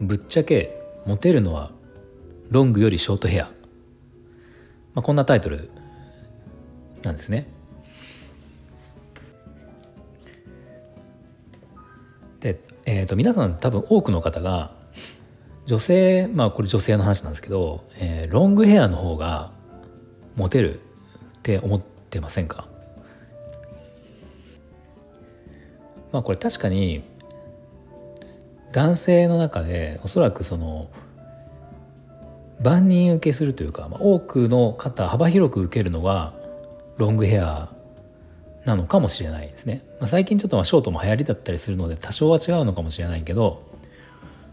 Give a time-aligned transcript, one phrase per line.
[0.00, 1.70] ぶっちゃけモテるのは
[2.50, 3.50] ロングよりショートヘア」
[4.94, 5.70] まあ、こんなタイトル
[7.02, 7.46] なんですね。
[12.40, 14.74] で、えー、と皆さん多分多くの方が
[15.66, 19.52] 女性まあこれ女性の話なんですけど、えー、ロングヘアの方が
[20.36, 20.80] モテる
[21.38, 22.68] って思ってませんか？
[26.12, 27.02] まあこれ確かに
[28.76, 30.90] 男性の中でおそらくその
[32.62, 36.34] 万人受けするというか、まあ、多くの方幅広く受けるのは
[36.98, 37.70] ロングヘア
[38.66, 43.62] なのかもしれないですね、まあ、最近ちょっとまショートも流行りだったりするので多少は違うのかもしれないけど、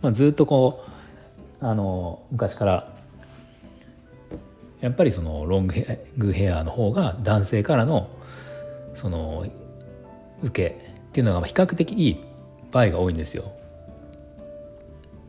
[0.00, 0.82] まあ、ずっとこ
[1.60, 2.88] うあの昔から
[4.80, 8.08] やっぱりそのロングヘアの方が男性からの
[8.94, 9.44] その
[10.42, 10.74] 受け
[11.08, 12.24] っていうのが比較的いい
[12.72, 13.52] 場合が多いんですよ。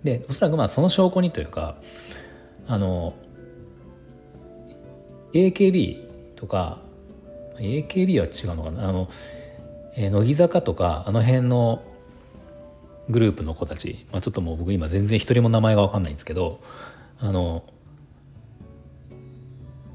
[0.08, 1.76] でおそらくまあその証拠にというか
[2.66, 3.14] あの
[5.34, 6.80] AKB とか
[7.58, 8.88] AKB は違うのかな？
[8.88, 9.10] あの、
[9.96, 11.84] えー、乃木坂とかあの辺の
[13.10, 16.62] グループの子たち、まあ、ちょっともう僕今全然一人も名前が分かんないんですけど
[17.20, 17.64] あの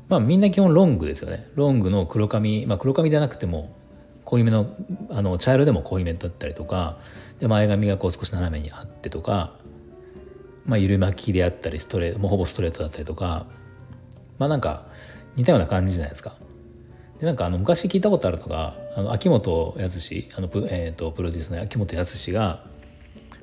[0.08, 1.48] まあみんな基本ロングですよね。
[1.54, 3.74] ロングの黒髪、まあ、黒髪じゃなくても
[4.26, 4.66] 濃いめの
[5.08, 6.98] あの茶色でも濃いめだったりとか
[7.40, 9.56] で前髪がこう少し斜めにあってとか
[10.66, 13.46] まあ、緩巻きであったりストレートもうほぼストレートだったりとか
[14.38, 14.86] まあなんか
[15.36, 16.34] 似たような感じじゃないですか。
[17.18, 22.64] でなんかあの昔聞いたことあるのがあの秋元康あのプ,、えーと、プロデュースの秋元康が、ま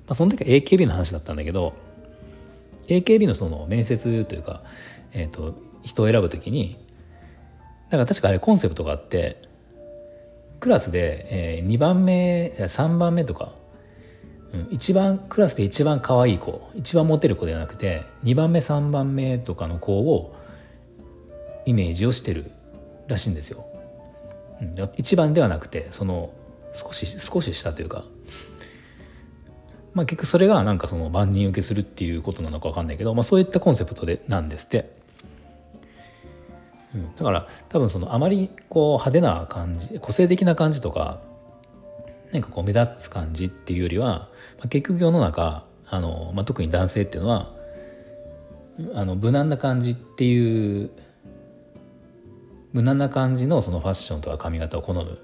[0.10, 1.74] あ、その時は AKB の話だったんだけど
[2.88, 4.64] AKB のその面接というか、
[5.14, 6.78] えーと、人を選ぶ時に
[7.90, 9.42] だから確かあれコンセプトがあって
[10.60, 13.54] クラスで、えー、2番目3番目とか
[14.72, 20.36] 一番クラスで一番可愛い子一番モテる子ではなくて2番目3番目とかの子を
[21.66, 22.52] イメージをしてる
[23.08, 23.66] らしいんですよ。
[24.62, 26.32] うん、一番ではなくてその
[26.74, 28.06] 少し少し下というか
[29.94, 34.98] まあ結局それがなんかその万人受けするっていうことなのか分かんないけど、まあ、そういったコンセプトでなんですって。
[36.96, 41.20] うん、だから多分そのあまりこう派手な感じ個性的な感じとか
[42.32, 47.54] 何かこう目立つ感じっていうよりは、まあ、結局世の中あの、まあ、特に男性っていうのは
[48.94, 50.92] あの無難な感じっていう
[52.72, 55.20] 無難な感じのそのファッションとか髪型を好む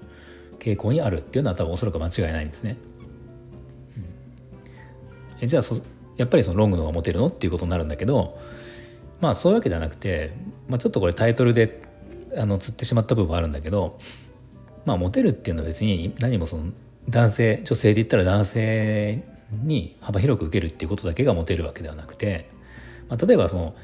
[0.58, 2.76] 傾向にあるっていうのは多分おそらく間違いないんですね。
[3.96, 4.04] うん、
[5.42, 5.80] えじゃあそ
[6.16, 8.38] やっぱりそのロングの方がモテるのっていうことになるんだけど
[9.20, 10.32] まあそういうわけではなくて、
[10.68, 11.82] まあ、ちょっとこれタイトルで
[12.36, 13.98] あの釣ってしまった部分はあるんだけど
[14.84, 16.72] まあモテるっていうのは別に何もその
[17.08, 22.50] 男性女性で言ったら男性に幅広く受けるっていうことだけがモテるわけではなくて、
[23.08, 23.74] まあ、例えばその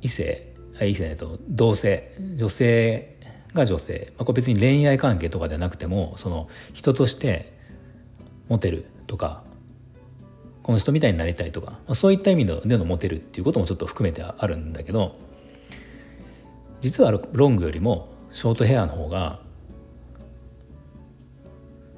[0.00, 3.16] 異性異性と同性女性
[3.54, 7.52] が女性、まあ、これ別に恋愛関係とかではなくてもその人として
[8.48, 9.42] モテるとか
[10.62, 15.16] この人みたいになりたいとか、まあ、そういった意味でのモテるっていうこともちょっと含めてあるんだけど
[16.80, 19.40] 実はロングよりもショートヘアの方が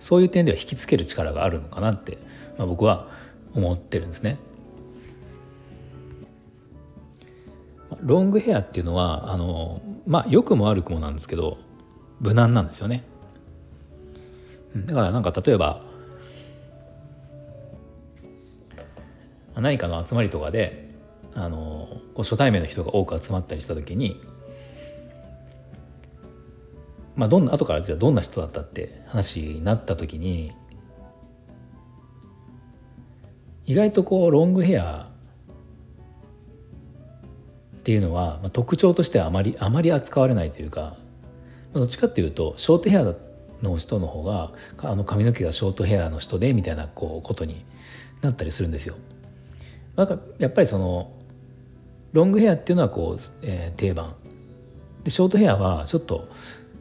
[0.04, 2.18] そういう点では引きつける力があるのかなって、
[2.58, 3.08] まあ、僕は
[3.54, 4.36] 思ってるんですね。
[8.02, 11.56] ロングヘアっていうのはあのまあ良くも悪くもなんですけど
[12.20, 13.02] 無難なんですよね。
[14.76, 15.80] だからなんか例えば
[19.54, 20.90] 何かの集まりとかで
[21.34, 24.20] あのこう初対面の人が多く集まったりした時に
[27.16, 30.52] まあ、どんな後からじゃあどんな人だったって話になった時に
[33.66, 35.08] 意外とこうロングヘア
[37.76, 40.96] っていうのは、まあ、特徴としてはあまりあまり扱われないというか、
[41.72, 43.14] まあ、どっちかっていうとショートヘア
[43.62, 47.64] の人の方があの髪の毛がショートヘアの人でみたいなこうことに
[48.22, 48.96] なったりするんですよ。
[49.96, 51.12] なんかやっぱりその
[52.12, 54.14] ロングヘアっていうのはこう、えー、定番
[55.04, 56.28] でショートヘアはちょっと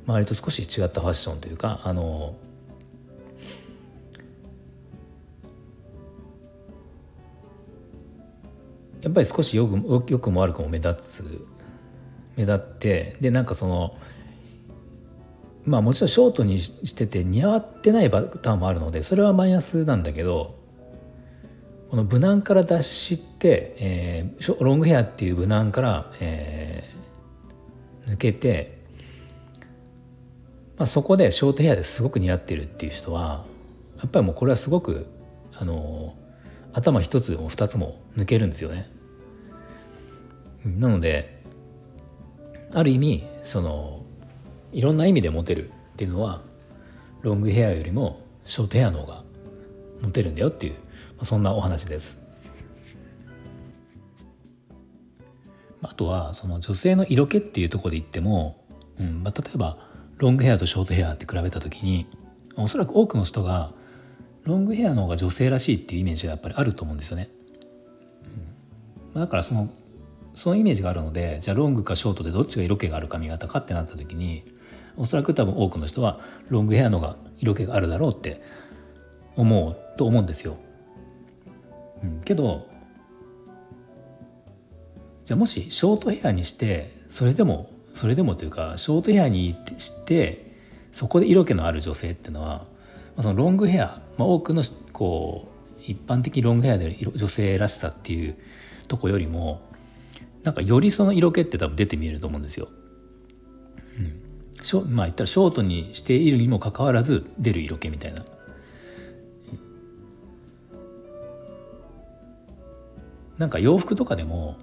[0.06, 2.36] 周りと少し違ったファッションというかあの
[9.02, 11.48] やっぱり少しよくよくも悪くも目立つ
[12.36, 13.98] 目立ってでなんかその
[15.66, 20.64] まあもちろんショートにしてて似合ってないパターンもあるのでそれはマイナスなんだけど
[21.94, 28.73] この無難から脱して、えー、ロングヘアっていう無難から、えー、抜けて、
[30.78, 33.46] まあ、そこでショートヘアですごく似合ってるっていう人は
[33.98, 35.08] やっぱりもうこれはすごく
[35.54, 36.16] あの
[36.74, 38.90] 頭一つも二つも抜けるんですよね。
[40.66, 41.44] なので
[42.74, 44.04] ある意味その
[44.72, 46.42] いろんな意味でモテるっていうのは
[47.22, 49.24] ロングヘアよりもショートヘアの方が
[50.02, 50.80] モテるんだよっていうま
[51.20, 52.24] あそんなお話です。
[55.84, 58.66] あとはその女性の色気っていうところで言っても、
[58.98, 59.78] うんまあ、例えば
[60.18, 62.08] ロングヘアとショートヘアって比べた時に
[62.56, 63.72] おそらく多くの人が
[64.44, 67.30] ロングヘアの方が女性らしいっていうイメージがやっぱりあると思うんですよね。
[69.16, 69.70] うん、だからその
[70.36, 74.44] そのイメージがあるのでじゃあロングかショートでどっちが色気がある髪型かってなった時に
[74.98, 76.20] おそらく多分多くの人は
[76.50, 78.42] ロングヘアの方が色気があるだろうって
[79.36, 80.58] 思うと思うんですよ。
[82.04, 82.68] うん、けど
[85.24, 90.52] じゃあもしショートヘアにしてそれでもそれでもというかショートヘアにして
[90.92, 92.66] そこで色気のある女性っていうのは
[93.18, 98.36] そのロングヘア、まあ、多くのこう一般的にロングヘアで女性らしさっていう
[98.88, 99.62] とこよりも
[100.44, 102.68] なんかよりその色気って多分出て見えると思うんですよ。
[103.98, 108.26] うん、まあ言ったらショートにしているにもかかわらず出る色気みたいな。
[113.38, 114.58] なんか洋服とかでも、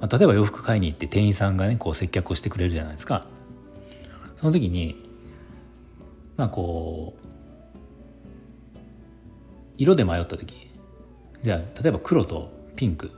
[0.00, 3.26] まあ、例えば洋服買いに行って店員さんがねこう接客をしてくれるじゃないですか。
[4.40, 4.96] その時に
[6.36, 7.26] まあこう
[9.76, 10.70] 色で迷った時
[11.42, 13.10] じゃあ例えば黒とピンク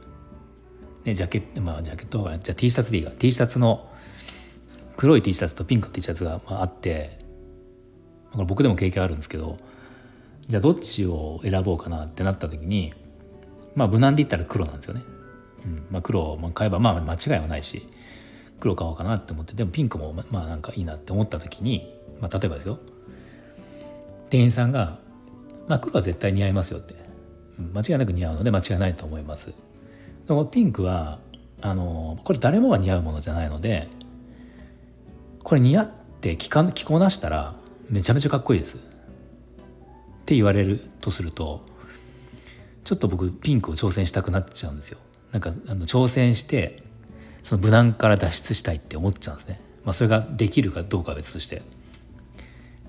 [1.04, 3.88] ね、ジャケットまあジャケットがじゃあ T シャツでいいか T シャツの
[4.96, 7.18] 黒い T シャツとピンクの T シャツがあって
[8.32, 9.58] これ僕でも経験あるんですけど
[10.46, 12.94] じゃあどっちを選ぼうかなってなった時に
[13.74, 15.02] まあ無難で言ったら黒なんですよね。
[15.64, 15.86] うん。
[15.90, 17.88] まあ、黒を買えばまあ間違いはないし
[18.60, 22.78] 黒買おうかなって思ってでもピンクもまあなんかいいなって思った時に、まあ、例えばですよ。
[24.30, 24.98] 店員さんが
[25.68, 26.94] 「まあ、黒は絶対似合いますよ」って、
[27.74, 29.52] 間違いなく似合うので間違いないと思います。
[30.24, 31.18] そのピンクは
[31.60, 33.88] あのこれ誰もが似合うものじゃないので
[35.42, 37.56] これ似合って着か着こなしたら
[37.90, 38.76] めちゃめちゃかっこいいです。
[38.76, 41.66] って言われるとすると
[42.84, 44.98] ちょっと僕ピンクを挑戦したくなっちゃうんですよ。
[45.32, 46.82] なんかあの挑戦して
[47.42, 51.62] その無難から脱出したいって思っちゃうんですね、まあ、それができるかどうかは別として、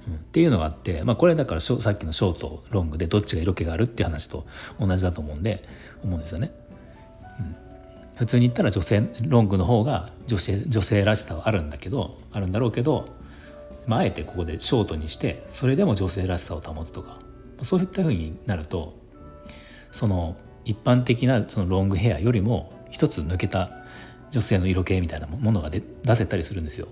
[0.08, 4.46] うん、っていうのがあって、まあ、これだからさっきのショートロングでどっちが色気があるっていう話と
[4.80, 5.64] 同じだと思うんで
[6.04, 6.52] 思うんですよね。
[8.16, 13.08] 普通に言ったら女性ロングの方が女性女性らしさはあるんだけどあるんだろうけど、
[13.88, 17.18] まあ、あえてここでショートにしてそれでも女性らしさを保つとか。
[17.64, 18.94] そういったふうになると
[19.92, 20.36] その
[20.66, 23.70] 一般的なそのロングヘアよりも一つ抜けた
[24.32, 25.82] 女性の色気みたいなものが出
[26.16, 26.88] せたりするんですよ。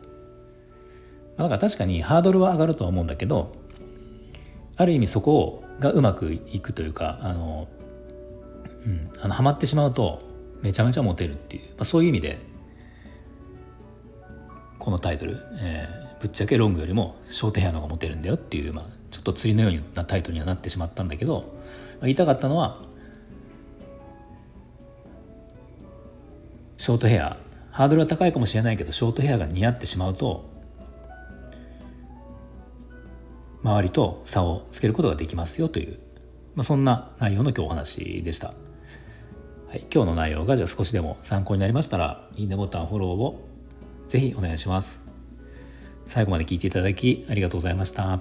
[1.37, 3.53] だから確かにハードルは上がるとは思うんだけど
[4.77, 7.67] ある意味そこがうまくいくというかあの、
[8.85, 10.21] うん、あのハマってしまうと
[10.61, 12.39] めちゃめちゃモテるっていう、まあ、そういう意味で
[14.77, 21.45] このタイトル、えー、ぶっちゃけロングよりもショートヘアの方がモテるんだよっていう、まあ、ちょっと釣りのようなタイトルにはなってしまったんだけど、まあ、
[22.01, 22.79] 言いたかったのは
[26.81, 27.37] ショートヘア。
[27.69, 30.49] ハードルは高いかもしれないけどショートヘアが似合ってしまうと
[33.63, 35.99] 周りと差をつけることができますよという、
[36.55, 38.53] まあ、そんな内容の今日お話でした、は
[39.75, 43.39] い、今日の内容がじゃあ少しでも参考になりましたらいいねボタンフォローを
[44.07, 45.07] ぜひお願いします。
[46.07, 48.19] 最後まで聞いていただきありがとうございました。